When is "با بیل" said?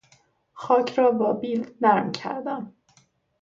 1.11-1.69